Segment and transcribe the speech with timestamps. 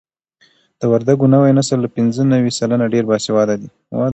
[0.79, 3.69] د وردګو نوی نسل له پنځه نوي سلنه ډېر باسواده دي.